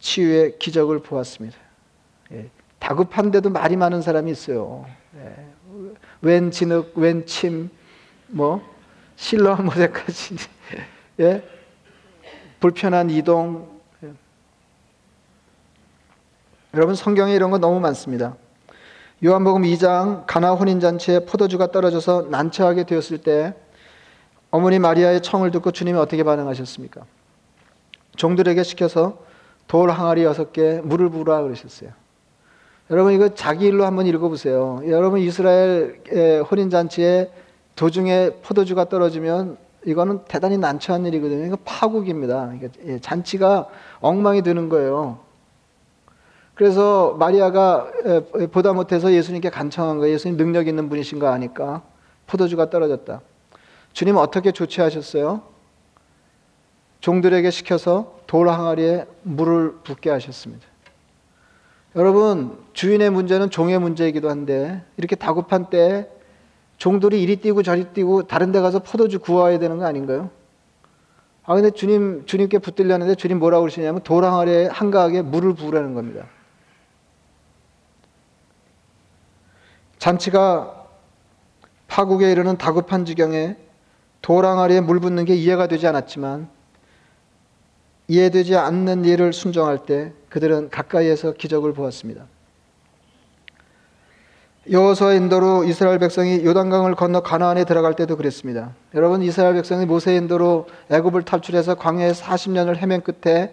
치유의 0.00 0.58
기적을 0.58 1.00
보았습니다. 1.00 1.56
예, 2.32 2.48
다급한데도 2.78 3.50
말이 3.50 3.76
많은 3.76 4.02
사람이 4.02 4.30
있어요. 4.30 4.86
예, 6.22 6.26
웬 6.26 6.50
진흙, 6.50 6.92
웬 6.96 7.26
침, 7.26 7.70
뭐 8.28 8.62
실러 9.16 9.56
모델까지 9.56 10.36
예? 11.20 11.42
불편한 12.60 13.10
이동. 13.10 13.80
예. 14.04 14.12
여러분 16.74 16.94
성경에 16.94 17.34
이런 17.34 17.50
거 17.50 17.58
너무 17.58 17.80
많습니다. 17.80 18.36
요한복음 19.24 19.62
2장 19.62 20.24
가나 20.26 20.52
혼인 20.52 20.78
잔치에 20.78 21.24
포도주가 21.24 21.72
떨어져서 21.72 22.28
난처하게 22.30 22.84
되었을 22.84 23.18
때 23.18 23.54
어머니 24.50 24.78
마리아의 24.78 25.22
청을 25.22 25.50
듣고 25.50 25.72
주님이 25.72 25.98
어떻게 25.98 26.22
반응하셨습니까? 26.22 27.04
종들에게 28.16 28.62
시켜서 28.62 29.18
돌 29.66 29.90
항아리 29.90 30.24
여섯 30.24 30.52
개 30.52 30.80
물을 30.82 31.10
부으라 31.10 31.42
그러셨어요. 31.42 31.90
여러분 32.90 33.12
이거 33.12 33.34
자기 33.34 33.66
일로 33.66 33.84
한번 33.84 34.06
읽어보세요. 34.06 34.80
여러분 34.86 35.20
이스라엘 35.20 36.00
혼인 36.50 36.70
잔치에 36.70 37.30
도중에 37.76 38.30
포도주가 38.42 38.88
떨어지면 38.88 39.58
이거는 39.84 40.20
대단히 40.26 40.58
난처한 40.58 41.06
일이거든요. 41.06 41.46
이거 41.46 41.56
파국입니다. 41.64 42.52
예, 42.86 42.98
잔치가 42.98 43.68
엉망이 44.00 44.42
되는 44.42 44.68
거예요. 44.68 45.18
그래서 46.54 47.14
마리아가 47.18 47.86
보다 48.50 48.72
못해서 48.72 49.12
예수님께 49.12 49.50
간청한 49.50 49.98
거예요. 49.98 50.14
예수님 50.14 50.36
능력 50.36 50.66
있는 50.66 50.88
분이신 50.88 51.20
거 51.20 51.28
아니까 51.28 51.82
포도주가 52.26 52.68
떨어졌다. 52.68 53.20
주님 53.92 54.16
어떻게 54.16 54.50
조치하셨어요? 54.50 55.42
종들에게 57.00 57.50
시켜서 57.50 58.18
돌 58.26 58.48
항아리에 58.48 59.06
물을 59.22 59.74
붓게 59.84 60.10
하셨습니다. 60.10 60.66
여러분, 61.96 62.58
주인의 62.74 63.10
문제는 63.10 63.50
종의 63.50 63.78
문제이기도 63.78 64.28
한데, 64.28 64.82
이렇게 64.96 65.16
다급한 65.16 65.70
때 65.70 66.08
종들이 66.76 67.22
이리 67.22 67.36
뛰고 67.36 67.62
저리 67.62 67.84
뛰고 67.86 68.24
다른 68.24 68.52
데 68.52 68.60
가서 68.60 68.78
포도주 68.80 69.18
구워야 69.18 69.58
되는 69.58 69.78
거 69.78 69.84
아닌가요? 69.84 70.30
아, 71.44 71.54
근데 71.54 71.70
주님, 71.70 72.24
주님께 72.26 72.58
붙들려는데 72.58 73.14
주님 73.14 73.38
뭐라고 73.38 73.62
그러시냐면 73.62 74.02
도랑아래 74.02 74.68
한가하게 74.70 75.22
물을 75.22 75.54
부으라는 75.54 75.94
겁니다. 75.94 76.26
잔치가 79.98 80.86
파국에 81.88 82.30
이르는 82.30 82.58
다급한 82.58 83.04
지경에 83.04 83.56
도랑아리에 84.20 84.82
물 84.82 85.00
붓는 85.00 85.24
게 85.24 85.34
이해가 85.34 85.66
되지 85.66 85.86
않았지만 85.86 86.48
이해되지 88.08 88.56
않는 88.56 89.04
일을 89.04 89.32
순종할 89.32 89.84
때 89.84 90.12
그들은 90.30 90.70
가까이에서 90.70 91.32
기적을 91.32 91.74
보았습니다. 91.74 92.24
여호수아의 94.70 95.16
인도로 95.18 95.64
이스라엘 95.64 95.98
백성이 95.98 96.44
요단강을 96.44 96.94
건너 96.94 97.22
가나안에 97.22 97.64
들어갈 97.64 97.94
때도 97.94 98.16
그랬습니다. 98.16 98.74
여러분 98.94 99.22
이스라엘 99.22 99.54
백성이 99.54 99.86
모세 99.86 100.14
인도로 100.16 100.66
애굽을 100.90 101.22
탈출해서 101.22 101.76
광야에 101.76 102.12
40년을 102.12 102.76
헤맨 102.76 103.02
끝에 103.02 103.52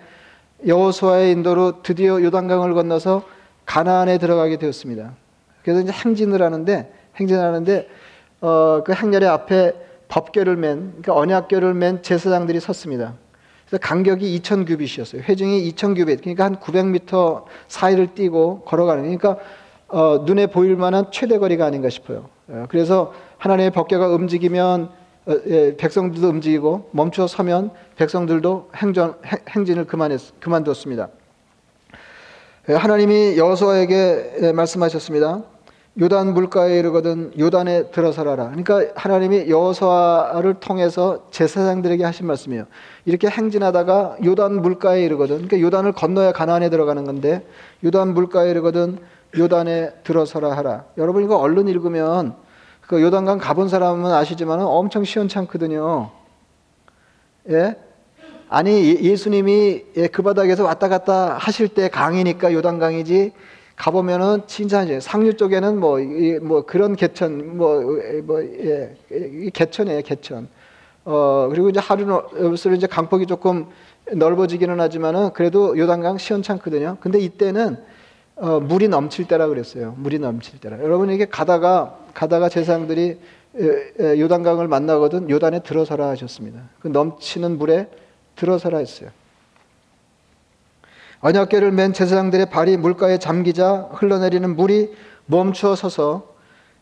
여호수아의 0.66 1.32
인도로 1.32 1.84
드디어 1.84 2.22
요단강을 2.22 2.74
건너서 2.74 3.24
가나안에 3.66 4.18
들어가게 4.18 4.58
되었습니다. 4.58 5.14
그래서 5.64 5.82
이제 5.82 5.92
행진을 5.92 6.42
하는데 6.42 6.94
행진을 7.16 7.42
하는데 7.42 7.88
어, 8.42 8.84
그 8.86 8.94
행렬의 8.94 9.28
앞에 9.30 9.74
법궤를 10.08 10.58
맨 10.58 11.02
그러니까 11.02 11.16
언약궤를 11.16 11.74
맨 11.74 12.04
제사장들이 12.04 12.60
섰습니다. 12.60 13.14
그래서 13.68 13.82
간격이 13.82 14.34
2,000 14.36 14.66
규빗이었어요. 14.66 15.24
회중이 15.24 15.66
2,000 15.68 15.96
규빗, 15.96 16.22
그러니까 16.22 16.46
한 16.46 16.56
900m 16.58 17.46
사이를 17.68 18.14
뛰고 18.14 18.62
걸어가는, 18.62 19.04
그러니까 19.04 19.38
어, 19.88 20.24
눈에 20.26 20.48
보일 20.48 20.76
만한 20.76 21.06
최대 21.12 21.38
거리가 21.38 21.66
아닌가 21.66 21.90
싶어요. 21.90 22.30
어, 22.48 22.66
그래서 22.70 23.14
하나님의 23.38 23.72
법궤가 23.72 24.08
움직이면 24.10 24.90
어, 25.28 25.36
예, 25.48 25.76
백성들도 25.76 26.28
움직이고 26.28 26.90
멈춰 26.92 27.26
서면 27.26 27.72
백성들도 27.96 28.70
행전, 28.76 29.16
행 29.50 29.66
진을 29.66 29.86
그만했, 29.86 30.40
그만뒀습니다. 30.40 31.10
예, 32.70 32.74
하나님이 32.74 33.38
여호수아에게 33.38 34.38
예, 34.42 34.52
말씀하셨습니다. 34.52 35.44
요단 36.00 36.34
물가에 36.34 36.78
이르거든 36.78 37.32
요단에 37.40 37.92
들어서라라. 37.92 38.50
그러니까 38.50 38.84
하나님이 38.96 39.50
여호수아를 39.50 40.56
통해서 40.56 41.26
제사장들에게 41.32 42.04
하신 42.04 42.28
말씀이에요. 42.28 42.66
이렇게 43.06 43.30
행진하다가 43.30 44.18
요단 44.26 44.62
물가에 44.62 45.06
이르거든. 45.06 45.48
그러니까 45.48 45.62
요단을 45.62 45.94
건너야 45.94 46.34
가나안에 46.34 46.70
들어가는 46.70 47.06
건데 47.06 47.48
요단 47.86 48.14
물가에 48.14 48.52
이르거든 48.52 49.00
요단에 49.38 49.92
들어서라 50.04 50.58
하라. 50.58 50.84
여러분 50.98 51.24
이거 51.24 51.38
얼른 51.38 51.70
읽으면 51.70 52.36
그 52.82 53.02
요단강 53.02 53.38
가본 53.38 53.70
사람은 53.70 54.12
아시지만 54.12 54.62
엄청 54.62 55.06
시원찮거든요. 55.06 56.12
예? 57.52 57.78
아니 58.50 58.72
예, 58.72 59.02
예수님이 59.02 59.86
예, 59.96 60.08
그 60.08 60.22
바닥에서 60.22 60.66
왔다 60.66 60.88
갔다 60.88 61.36
하실 61.40 61.70
때 61.70 61.88
강이니까 61.88 62.54
요단강이지 62.54 63.32
가보면은 63.76 64.44
이제 64.48 65.00
상류 65.00 65.36
쪽에는 65.36 65.80
뭐, 65.80 66.00
이, 66.00 66.40
뭐 66.42 66.66
그런 66.66 66.96
개천, 66.96 67.58
뭐, 67.58 67.82
뭐, 68.24 68.42
예, 68.42 68.96
개천이에요, 69.54 70.02
개천. 70.02 70.48
어, 71.04 71.48
그리고 71.52 71.70
이제 71.70 71.80
하루는, 71.80 72.20
이제 72.76 72.88
강폭이 72.88 73.26
조금 73.28 73.68
넓어지기는 74.12 74.80
하지만은 74.80 75.34
그래도 75.34 75.78
요단강 75.78 76.18
시원찮거든요. 76.18 76.98
근데 77.00 77.20
이때는 77.20 77.78
어, 78.38 78.60
물이 78.60 78.90
넘칠 78.90 79.28
때라 79.28 79.48
그랬어요. 79.48 79.96
물이 79.98 80.20
넘칠 80.20 80.60
때라. 80.60 80.80
여러분 80.80 81.10
이게 81.10 81.26
가다가, 81.26 81.98
가다가 82.14 82.50
제사장들이 82.50 83.18
요단강을 84.00 84.68
만나거든 84.68 85.30
요단에 85.30 85.60
들어서라 85.64 86.10
하셨습니다. 86.10 86.60
그 86.80 86.90
넘치는 86.90 87.58
물에 87.58 87.88
들어서라 88.36 88.80
했어요. 88.80 89.10
언약궤를 91.26 91.72
맨 91.72 91.92
제사장들의 91.92 92.52
발이 92.52 92.78
물가에 92.78 93.18
잠기자 93.18 93.90
흘러내리는 93.94 94.56
물이 94.56 94.94
멈추어 95.26 95.76
서서 95.76 96.36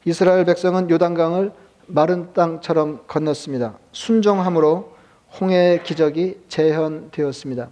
이스라엘 0.04 0.44
백성은 0.44 0.90
요단강을 0.90 1.54
마른 1.88 2.34
땅처럼 2.34 3.06
건넜습니다. 3.08 3.78
순종함으로 3.94 4.96
홍해의 5.40 5.84
기적이 5.84 6.42
재현되었습니다. 6.50 7.70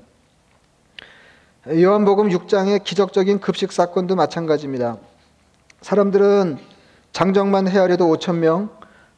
요한복음 1.73 2.29
6장의 2.29 2.85
기적적인 2.85 3.41
급식 3.41 3.73
사건도 3.73 4.15
마찬가지입니다. 4.15 4.95
사람들은 5.81 6.57
장정만 7.11 7.67
헤아려도 7.67 8.07
5천 8.15 8.37
명, 8.37 8.69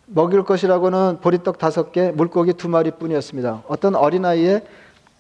먹일 0.08 0.44
것이라고는 0.44 1.20
보리떡 1.22 1.60
다섯 1.60 1.92
개, 1.92 2.10
물고기 2.10 2.54
두 2.54 2.68
마리뿐이었습니다. 2.68 3.62
어떤 3.68 3.94
어린아이의 3.94 4.64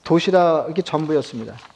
도시락이 0.03 0.81
전부였습니다. 0.81 1.72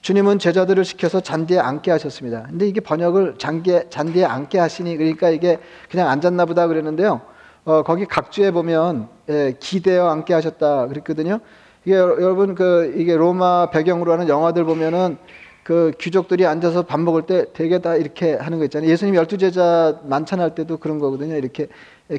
주님은 0.00 0.38
제자들을 0.38 0.84
시켜서 0.84 1.20
잔디에 1.20 1.58
앉게 1.58 1.90
하셨습니다. 1.90 2.46
근데 2.48 2.66
이게 2.66 2.80
번역을 2.80 3.34
잔디에, 3.36 3.84
잔디에 3.90 4.24
앉게 4.24 4.58
하시니 4.58 4.96
그러니까 4.96 5.28
이게 5.28 5.58
그냥 5.90 6.08
앉았나 6.08 6.46
보다 6.46 6.66
그랬는데요. 6.66 7.20
어, 7.64 7.82
거기 7.82 8.06
각주에 8.06 8.50
보면 8.50 9.08
예, 9.28 9.54
기대어 9.60 10.08
앉게 10.08 10.32
하셨다 10.32 10.86
그랬거든요. 10.86 11.40
이게 11.84 11.94
여러분 11.94 12.54
그 12.54 12.94
이게 12.96 13.14
로마 13.14 13.70
배경으로 13.70 14.12
하는 14.12 14.28
영화들 14.28 14.64
보면은 14.64 15.18
그 15.62 15.92
귀족들이 15.98 16.46
앉아서 16.46 16.82
밥 16.82 16.98
먹을 17.00 17.22
때 17.22 17.44
되게 17.52 17.78
다 17.78 17.94
이렇게 17.94 18.34
하는 18.34 18.58
거 18.58 18.64
있잖아요. 18.64 18.90
예수님 18.90 19.14
열두 19.14 19.36
제자 19.36 20.00
만찬할 20.04 20.54
때도 20.54 20.78
그런 20.78 20.98
거거든요. 20.98 21.36
이렇게 21.36 21.68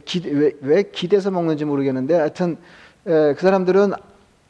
기, 0.05 0.21
왜, 0.31 0.51
왜 0.61 0.83
기대서 0.83 1.31
먹는지 1.31 1.65
모르겠는데 1.65 2.13
하여튼 2.13 2.57
에, 3.07 3.33
그 3.33 3.37
사람들은 3.39 3.93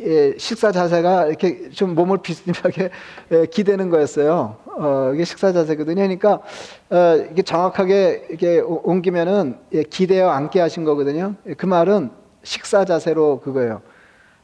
예, 0.04 0.34
식사 0.38 0.72
자세가 0.72 1.28
이렇게 1.28 1.70
좀 1.70 1.96
몸을 1.96 2.20
비스듬하게 2.20 2.90
예, 3.32 3.46
기대는 3.46 3.90
거였어요. 3.90 4.58
어, 4.78 5.12
이게 5.14 5.24
식사 5.24 5.52
자세거든요. 5.52 5.96
그러니까 5.96 6.42
어, 6.90 7.28
이게 7.32 7.42
정확하게 7.42 8.28
이게 8.32 8.60
옮기면은 8.60 9.58
예, 9.74 9.84
기대어 9.84 10.30
앉게 10.30 10.60
하신 10.60 10.84
거거든요. 10.84 11.36
예, 11.48 11.54
그 11.54 11.66
말은 11.66 12.10
식사 12.44 12.86
자세로 12.86 13.40
그거예요. 13.42 13.82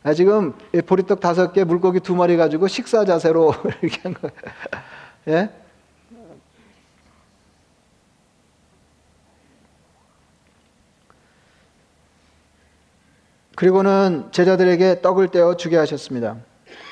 아, 0.03 0.13
지금 0.13 0.53
보리떡 0.85 1.19
다섯 1.19 1.51
개, 1.51 1.63
물고기 1.63 1.99
두 1.99 2.15
마리 2.15 2.37
가지고 2.37 2.67
식사 2.67 3.03
자세로 3.03 3.53
이렇게 3.81 4.01
한 4.03 4.13
거예요. 4.13 4.33
예? 5.27 5.49
그리고는 13.57 14.27
제자들에게 14.29 15.01
떡을 15.01 15.29
떼어 15.29 15.57
주게 15.57 15.77
하셨습니다. 15.77 16.37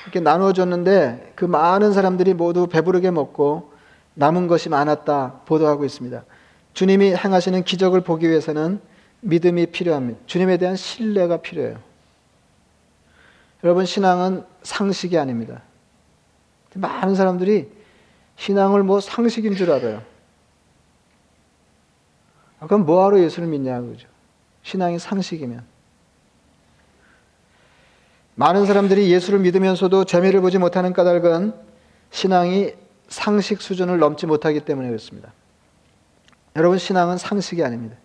이렇게 0.03 0.19
나누어 0.19 0.51
줬는데 0.51 1.33
그 1.35 1.45
많은 1.45 1.93
사람들이 1.93 2.33
모두 2.33 2.65
배부르게 2.65 3.11
먹고 3.11 3.71
남은 4.15 4.47
것이 4.47 4.69
많았다 4.69 5.41
보도하고 5.45 5.85
있습니다. 5.85 6.23
주님이 6.73 7.13
행하시는 7.13 7.63
기적을 7.63 8.01
보기 8.01 8.27
위해서는 8.27 8.81
믿음이 9.21 9.67
필요합니다. 9.67 10.19
주님에 10.25 10.57
대한 10.57 10.75
신뢰가 10.75 11.37
필요해요. 11.37 11.77
여러분, 13.63 13.85
신앙은 13.85 14.43
상식이 14.63 15.19
아닙니다. 15.19 15.61
많은 16.73 17.13
사람들이 17.13 17.69
신앙을 18.37 18.81
뭐 18.81 18.99
상식인 19.01 19.55
줄 19.55 19.71
알아요. 19.71 20.01
그럼 22.59 22.87
뭐하러 22.87 23.19
예수를 23.19 23.47
믿냐, 23.49 23.81
그죠? 23.81 24.07
신앙이 24.63 24.97
상식이면. 24.97 25.74
많은 28.35 28.65
사람들이 28.65 29.11
예수를 29.11 29.39
믿으면서도 29.39 30.05
재미를 30.05 30.41
보지 30.41 30.57
못하는 30.57 30.93
까닭은 30.93 31.53
신앙이 32.11 32.73
상식 33.07 33.61
수준을 33.61 33.99
넘지 33.99 34.25
못하기 34.25 34.61
때문에 34.61 34.89
그렇습니다. 34.89 35.31
여러분, 36.55 36.77
신앙은 36.77 37.17
상식이 37.17 37.63
아닙니다. 37.63 37.97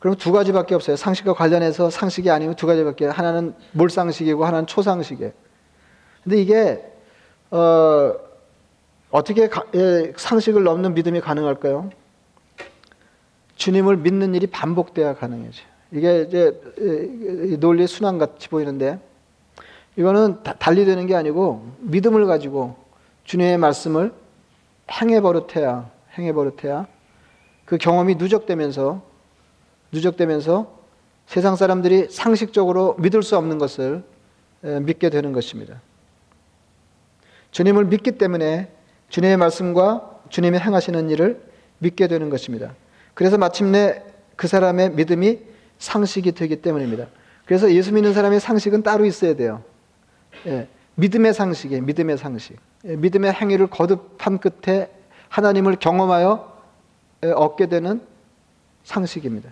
그럼 0.00 0.16
두 0.16 0.32
가지밖에 0.32 0.74
없어요. 0.74 0.96
상식과 0.96 1.34
관련해서 1.34 1.90
상식이 1.90 2.30
아니면 2.30 2.56
두 2.56 2.66
가지밖에. 2.66 3.06
하나는 3.06 3.54
몰상식이고 3.72 4.44
하나는 4.44 4.66
초상식이에요. 4.66 5.32
근데 6.24 6.40
이게, 6.40 6.82
어, 7.50 8.14
어떻게 9.10 9.48
가, 9.48 9.64
예, 9.74 10.12
상식을 10.16 10.62
넘는 10.62 10.94
믿음이 10.94 11.20
가능할까요? 11.20 11.90
주님을 13.56 13.98
믿는 13.98 14.34
일이 14.34 14.46
반복돼야 14.46 15.14
가능해져요. 15.14 15.66
이게 15.92 16.22
이제 16.22 16.60
논리 17.58 17.86
순환 17.86 18.18
같이 18.18 18.48
보이는데 18.48 18.98
이거는 19.96 20.42
달리 20.58 20.84
되는 20.84 21.06
게 21.06 21.14
아니고 21.14 21.66
믿음을 21.80 22.26
가지고 22.26 22.76
주님의 23.24 23.58
말씀을 23.58 24.12
행해 24.90 25.20
버릇해야 25.20 25.90
행해 26.16 26.32
버릇해야 26.32 26.86
그 27.64 27.76
경험이 27.78 28.16
누적되면서 28.16 29.02
누적되면서 29.92 30.78
세상 31.26 31.56
사람들이 31.56 32.08
상식적으로 32.10 32.94
믿을 32.98 33.22
수 33.22 33.36
없는 33.36 33.58
것을 33.58 34.02
믿게 34.62 35.10
되는 35.10 35.32
것입니다. 35.32 35.80
주님을 37.50 37.84
믿기 37.86 38.12
때문에 38.12 38.70
주님의 39.08 39.36
말씀과 39.36 40.20
주님이 40.28 40.58
행하시는 40.58 41.10
일을 41.10 41.40
믿게 41.78 42.08
되는 42.08 42.30
것입니다. 42.30 42.74
그래서 43.14 43.38
마침내 43.38 44.02
그 44.36 44.46
사람의 44.46 44.92
믿음이 44.92 45.49
상식이 45.80 46.32
되기 46.32 46.62
때문입니다. 46.62 47.06
그래서 47.46 47.72
예수 47.72 47.92
믿는 47.92 48.14
사람의 48.14 48.38
상식은 48.38 48.84
따로 48.84 49.04
있어야 49.04 49.34
돼요. 49.34 49.64
예, 50.46 50.68
믿음의 50.94 51.34
상식이에요. 51.34 51.82
믿음의 51.82 52.18
상식. 52.18 52.56
예, 52.84 52.94
믿음의 52.94 53.32
행위를 53.32 53.66
거듭한 53.66 54.38
끝에 54.38 54.88
하나님을 55.28 55.76
경험하여 55.80 56.58
예, 57.24 57.30
얻게 57.32 57.66
되는 57.66 58.00
상식입니다. 58.84 59.50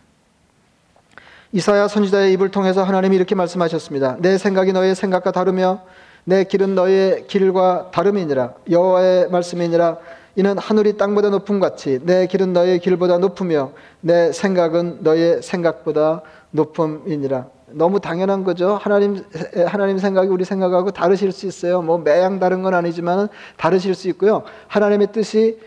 이사야 1.53 1.89
선지자의 1.89 2.33
입을 2.35 2.51
통해서 2.51 2.85
하나님이 2.85 3.17
이렇게 3.17 3.35
말씀하셨습니다. 3.35 4.19
내 4.21 4.37
생각이 4.37 4.73
너의 4.73 4.95
생각과 4.95 5.33
다르며 5.33 5.83
내 6.25 6.45
길은 6.45 6.75
너의 6.75 7.27
길과 7.27 7.91
다름이니라. 7.91 8.55
여호와의 8.71 9.31
말씀이니라. 9.31 9.97
이는 10.39 10.57
하늘이 10.57 10.97
땅보다 10.97 11.31
높음 11.31 11.59
같이 11.59 11.99
내 12.05 12.29
길은 12.29 12.53
너의 12.53 12.79
길보다 12.79 13.19
높으며 13.19 13.73
내 14.01 14.31
생각은 14.31 14.99
너의 15.01 15.43
생각보다 15.43 16.23
높음이니라. 16.53 17.47
너무 17.71 17.99
당연한 17.99 18.45
거죠. 18.45 18.79
하나님 18.81 19.25
하나님 19.67 19.99
생각이 19.99 20.29
우리 20.29 20.45
생각하고 20.45 20.93
다르실 20.93 21.33
수 21.33 21.49
있어요. 21.49 21.83
뭐 21.83 21.99
매양 21.99 22.39
다른 22.39 22.63
건 22.63 22.75
아니지만 22.75 23.29
다르실 23.57 23.97
수 23.97 24.07
있고요. 24.11 24.45
하나님의 24.69 25.09
뜻이 25.11 25.59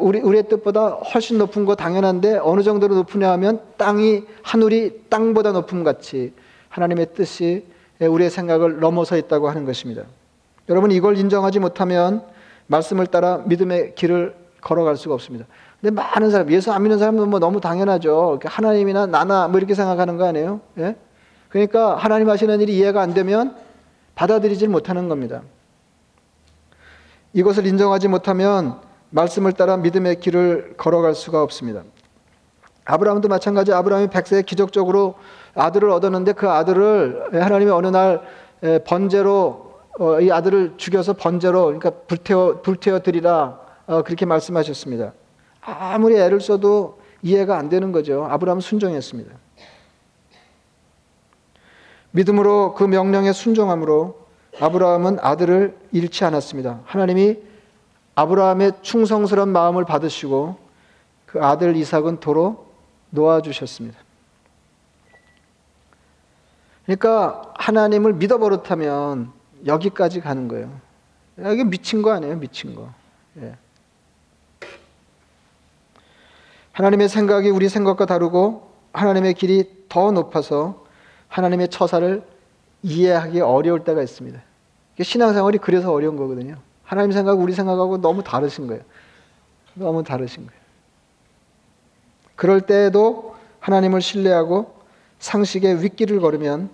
우리 0.00 0.18
우리의 0.18 0.48
뜻보다 0.48 0.88
훨씬 0.88 1.38
높은 1.38 1.64
거 1.64 1.76
당연한데 1.76 2.40
어느 2.42 2.64
정도로 2.64 2.96
높으냐 2.96 3.30
하면 3.30 3.60
땅이 3.76 4.24
하늘이 4.42 5.04
땅보다 5.08 5.52
높음 5.52 5.84
같이 5.84 6.32
하나님의 6.70 7.10
뜻이 7.14 7.66
우리의 8.00 8.30
생각을 8.30 8.80
넘어서 8.80 9.16
있다고 9.16 9.48
하는 9.48 9.64
것입니다. 9.64 10.02
여러분 10.68 10.90
이걸 10.90 11.16
인정하지 11.16 11.60
못하면 11.60 12.24
말씀을 12.68 13.06
따라 13.06 13.42
믿음의 13.44 13.94
길을 13.94 14.34
걸어갈 14.60 14.96
수가 14.96 15.14
없습니다. 15.14 15.46
근데 15.80 15.94
많은 15.94 16.30
사람, 16.30 16.50
예수 16.50 16.72
안 16.72 16.82
믿는 16.82 16.98
사람은 16.98 17.28
뭐 17.28 17.38
너무 17.38 17.60
당연하죠. 17.60 18.38
하나님이나 18.44 19.06
나나 19.06 19.48
뭐 19.48 19.58
이렇게 19.58 19.74
생각하는 19.74 20.16
거 20.16 20.26
아니에요? 20.26 20.60
예? 20.78 20.96
그러니까 21.48 21.96
하나님 21.96 22.28
하시는 22.28 22.60
일이 22.60 22.76
이해가 22.76 23.00
안 23.00 23.14
되면 23.14 23.56
받아들이질 24.14 24.68
못하는 24.68 25.08
겁니다. 25.08 25.42
이것을 27.32 27.66
인정하지 27.66 28.08
못하면 28.08 28.80
말씀을 29.10 29.52
따라 29.52 29.76
믿음의 29.76 30.20
길을 30.20 30.74
걸어갈 30.76 31.14
수가 31.14 31.42
없습니다. 31.42 31.82
아브라함도 32.84 33.28
마찬가지 33.28 33.72
아브라함이 33.72 34.08
백세에 34.08 34.42
기적적으로 34.42 35.14
아들을 35.54 35.88
얻었는데 35.90 36.32
그 36.32 36.48
아들을 36.48 37.42
하나님이 37.42 37.70
어느 37.70 37.86
날 37.86 38.22
번제로 38.84 39.67
어, 39.98 40.20
이 40.20 40.30
아들을 40.30 40.74
죽여서 40.76 41.14
번제로 41.14 41.64
그러니까 41.64 41.90
불태워 41.90 42.62
불태워 42.62 43.00
드리라 43.00 43.60
어, 43.86 44.02
그렇게 44.02 44.26
말씀하셨습니다. 44.26 45.12
아무리 45.60 46.16
애를 46.16 46.40
써도 46.40 47.00
이해가 47.22 47.58
안 47.58 47.68
되는 47.68 47.90
거죠. 47.90 48.24
아브라함은 48.30 48.60
순종했습니다. 48.60 49.34
믿음으로 52.12 52.74
그 52.74 52.84
명령에 52.84 53.32
순종함으로 53.32 54.26
아브라함은 54.60 55.18
아들을 55.20 55.76
잃지 55.92 56.24
않았습니다. 56.24 56.80
하나님이 56.84 57.38
아브라함의 58.14 58.72
충성스러운 58.82 59.50
마음을 59.50 59.84
받으시고 59.84 60.56
그 61.26 61.44
아들 61.44 61.76
이삭은 61.76 62.20
도로 62.20 62.66
놓아 63.10 63.42
주셨습니다. 63.42 63.98
그러니까 66.86 67.52
하나님을 67.56 68.14
믿어 68.14 68.38
버릇하면 68.38 69.37
여기까지 69.66 70.20
가는 70.20 70.48
거예요. 70.48 70.80
이게 71.38 71.64
미친 71.64 72.02
거 72.02 72.12
아니에요, 72.12 72.36
미친 72.36 72.74
거. 72.74 72.92
예. 73.40 73.56
하나님의 76.72 77.08
생각이 77.08 77.50
우리 77.50 77.68
생각과 77.68 78.06
다르고 78.06 78.70
하나님의 78.92 79.34
길이 79.34 79.70
더 79.88 80.12
높아서 80.12 80.84
하나님의 81.28 81.68
처사를 81.68 82.22
이해하기 82.82 83.40
어려울 83.40 83.84
때가 83.84 84.02
있습니다. 84.02 84.40
신앙생활이 85.00 85.58
그래서 85.58 85.92
어려운 85.92 86.16
거거든요. 86.16 86.56
하나님 86.82 87.12
생각, 87.12 87.38
우리 87.38 87.52
생각하고 87.52 88.00
너무 88.00 88.22
다르신 88.22 88.66
거예요. 88.66 88.82
너무 89.74 90.02
다르신 90.02 90.46
거예요. 90.46 90.60
그럴 92.34 92.60
때에도 92.60 93.36
하나님을 93.60 94.00
신뢰하고 94.00 94.74
상식의 95.18 95.82
윗길을 95.82 96.20
걸으면 96.20 96.70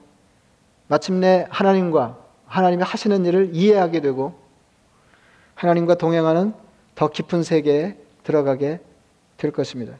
마침내 0.88 1.46
하나님과 1.50 2.18
하나님이 2.54 2.84
하시는 2.84 3.24
일을 3.24 3.50
이해하게 3.52 4.00
되고 4.00 4.32
하나님과 5.56 5.96
동행하는 5.96 6.54
더 6.94 7.08
깊은 7.08 7.42
세계에 7.42 7.96
들어가게 8.22 8.78
될 9.36 9.50
것입니다. 9.50 9.96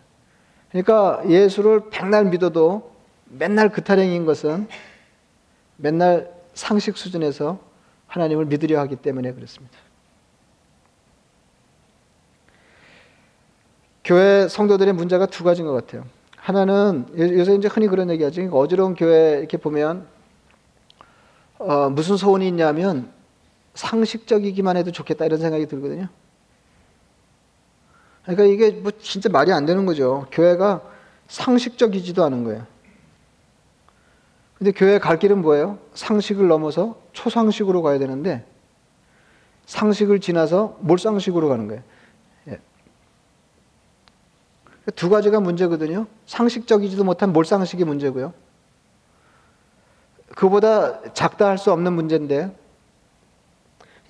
그러니까 0.70 1.20
예수를 1.28 1.90
백날 1.90 2.26
믿어도 2.26 2.92
맨날 3.24 3.70
그타령인 3.70 4.24
것은 4.24 4.68
맨날 5.78 6.32
상식 6.54 6.96
수준에서 6.96 7.58
하나님을 8.06 8.44
믿으려 8.44 8.78
하기 8.82 8.96
때문에 8.96 9.32
그렇습니다. 9.32 9.76
교회 14.04 14.46
성도들의 14.46 14.94
문제가 14.94 15.26
두 15.26 15.42
가지인 15.42 15.66
것 15.66 15.72
같아요. 15.72 16.04
하나는 16.36 17.06
요새 17.18 17.56
이제 17.56 17.66
흔히 17.66 17.88
그런 17.88 18.10
얘기하죠. 18.10 18.42
어지러운 18.52 18.94
교회 18.94 19.38
이렇게 19.40 19.56
보면 19.56 20.06
어, 21.64 21.88
무슨 21.88 22.16
소원이 22.16 22.46
있냐면 22.48 23.10
상식적이기만 23.74 24.76
해도 24.76 24.92
좋겠다 24.92 25.24
이런 25.24 25.40
생각이 25.40 25.66
들거든요. 25.66 26.08
그러니까 28.22 28.44
이게 28.44 28.70
뭐 28.70 28.92
진짜 29.00 29.28
말이 29.28 29.52
안 29.52 29.66
되는 29.66 29.86
거죠. 29.86 30.26
교회가 30.30 30.82
상식적이지도 31.28 32.22
않은 32.24 32.44
거예요. 32.44 32.66
근데 34.58 34.72
교회 34.72 34.98
갈 34.98 35.18
길은 35.18 35.40
뭐예요? 35.42 35.78
상식을 35.94 36.48
넘어서 36.48 37.00
초상식으로 37.12 37.82
가야 37.82 37.98
되는데 37.98 38.46
상식을 39.66 40.20
지나서 40.20 40.76
몰상식으로 40.80 41.48
가는 41.48 41.66
거예요. 41.66 41.82
예. 42.48 42.58
두 44.94 45.08
가지가 45.08 45.40
문제거든요. 45.40 46.06
상식적이지도 46.26 47.04
못한 47.04 47.32
몰상식이 47.32 47.84
문제고요. 47.84 48.32
그보다 50.36 51.12
작다 51.12 51.46
할 51.48 51.58
수 51.58 51.72
없는 51.72 51.92
문제인데 51.92 52.54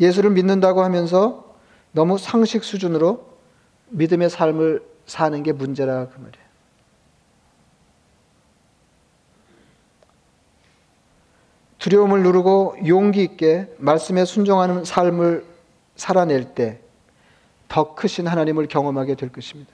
예수를 0.00 0.30
믿는다고 0.30 0.82
하면서 0.82 1.54
너무 1.92 2.18
상식 2.18 2.64
수준으로 2.64 3.26
믿음의 3.90 4.30
삶을 4.30 4.82
사는 5.06 5.42
게 5.42 5.52
문제라 5.52 6.08
그 6.08 6.18
말이에요. 6.18 6.44
두려움을 11.78 12.22
누르고 12.22 12.76
용기 12.86 13.22
있게 13.22 13.72
말씀에 13.78 14.24
순종하는 14.24 14.84
삶을 14.84 15.44
살아낼 15.96 16.54
때 16.54 16.84
더 17.74 17.94
크신 17.94 18.28
하나님을 18.28 18.68
경험하게 18.68 19.16
될 19.16 19.32
것입니다. 19.32 19.72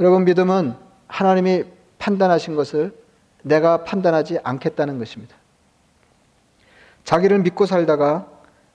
여러분 0.00 0.24
믿음은 0.24 0.74
하나님이 1.06 1.64
판단하신 1.98 2.54
것을 2.54 2.96
내가 3.42 3.84
판단하지 3.84 4.40
않겠다는 4.42 4.98
것입니다. 4.98 5.36
자기를 7.04 7.38
믿고 7.40 7.66
살다가 7.66 8.28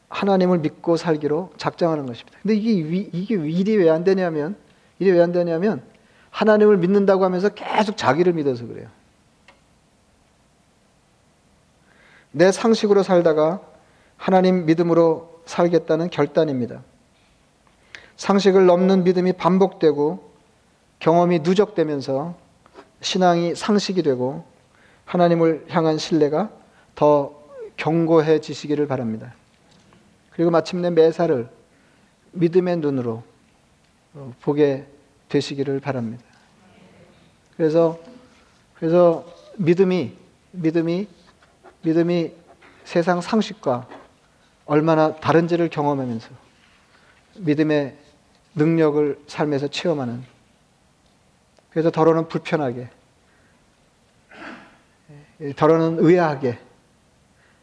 하나님을 0.10 0.60
믿고 0.60 0.97
살기로 0.97 1.52
작정하는 1.58 2.06
것입니다. 2.06 2.38
근데 2.41 2.56
이게, 2.56 3.10
이게 3.13 3.36
일이 3.36 3.76
왜 3.76 3.89
안 3.89 4.04
되냐면, 4.04 4.56
일이 4.99 5.12
왜 5.12 5.21
안 5.21 5.32
되냐면, 5.32 5.82
하나님을 6.30 6.78
믿는다고 6.78 7.26
하면서 7.26 7.49
계속 7.49 7.97
자기를 7.97 8.34
믿어서 8.34 8.65
그래요. 8.65 8.88
내 12.32 12.52
상식으로 12.52 13.04
살다가 13.04 13.62
하나님 14.17 14.65
믿음으로 14.65 15.41
살겠다는 15.45 16.10
결단입니다. 16.10 16.82
상식을 18.17 18.65
넘는 18.65 19.04
믿음이 19.04 19.34
반복되고 19.34 20.32
경험이 20.99 21.39
누적되면서 21.39 22.36
신앙이 23.02 23.56
상식이 23.56 24.02
되고 24.02 24.45
하나님을 25.05 25.65
향한 25.69 25.97
신뢰가 25.97 26.51
더 26.95 27.43
견고해지시기를 27.77 28.87
바랍니다. 28.87 29.33
그리고 30.31 30.51
마침내 30.51 30.89
매사를 30.89 31.49
믿음의 32.31 32.77
눈으로 32.77 33.23
어, 34.13 34.33
보게 34.41 34.85
되시기를 35.29 35.79
바랍니다. 35.79 36.23
그래서 37.57 37.99
그래서 38.75 39.25
믿음이 39.57 40.13
믿음이 40.51 41.07
믿음이 41.81 42.31
세상 42.83 43.21
상식과 43.21 43.87
얼마나 44.65 45.15
다른지를 45.15 45.69
경험하면서 45.69 46.29
믿음의 47.37 47.97
능력을 48.55 49.19
삶에서 49.27 49.67
체험하는 49.67 50.23
그래서 51.71 51.89
더러는 51.89 52.27
불편하게 52.27 52.89
더러는 55.56 56.03
의아하게 56.03 56.58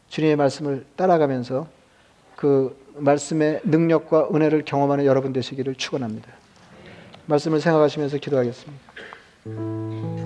주님의 0.09 0.35
말씀을 0.35 0.85
따라가면서 0.95 1.67
그 2.35 2.77
말씀의 2.95 3.61
능력과 3.63 4.29
은혜를 4.33 4.65
경험하는 4.65 5.05
여러분 5.05 5.33
되시기를 5.33 5.75
축원합니다. 5.75 6.29
말씀을 7.25 7.61
생각하시면서 7.61 8.17
기도하겠습니다. 8.17 10.20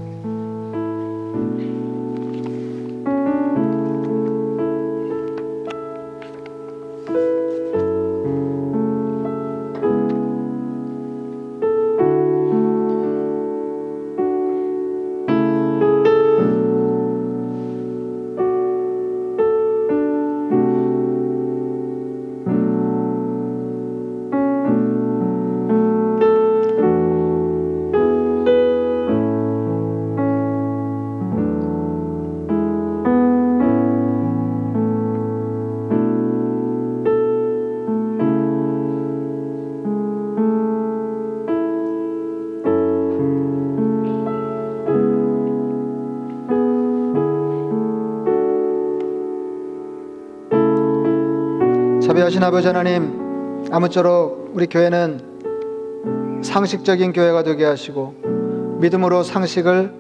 자비하신 52.16 52.42
아버지 52.44 52.66
하나님 52.68 53.68
아무쪼록 53.74 54.52
우리 54.54 54.68
교회는 54.68 56.42
상식적인 56.42 57.12
교회가 57.12 57.44
되게 57.44 57.66
하시고 57.66 58.78
믿음으로 58.80 59.22
상식을 59.22 59.92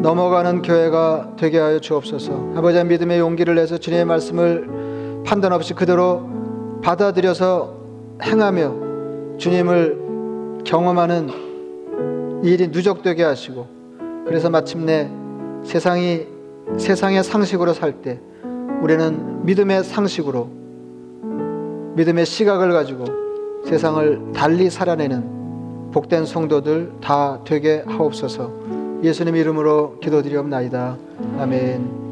넘어가는 0.00 0.62
교회가 0.62 1.32
되게 1.36 1.58
하여 1.58 1.80
주옵소서. 1.80 2.52
아버지 2.54 2.84
믿음의 2.84 3.18
용기를 3.18 3.56
내서 3.56 3.78
주님의 3.78 4.04
말씀을 4.04 5.22
판단 5.26 5.52
없이 5.52 5.74
그대로 5.74 6.30
받아들여서 6.84 7.74
행하며 8.22 9.38
주님을 9.38 10.62
경험하는 10.64 12.44
일이 12.44 12.68
누적되게 12.68 13.24
하시고 13.24 13.66
그래서 14.24 14.50
마침내 14.50 15.10
세상이 15.64 16.28
세상의 16.78 17.24
상식으로 17.24 17.72
살 17.72 18.02
때 18.02 18.20
우리는 18.82 19.44
믿음의 19.44 19.82
상식으로 19.82 20.59
믿음의 21.96 22.26
시각을 22.26 22.72
가지고 22.72 23.04
세상을 23.66 24.32
달리 24.32 24.70
살아내는 24.70 25.90
복된 25.92 26.24
성도들 26.24 26.92
다 27.00 27.40
되게 27.44 27.82
하옵소서. 27.86 28.50
예수님 29.02 29.36
이름으로 29.36 29.98
기도드리옵나이다. 30.00 30.96
아멘. 31.38 32.09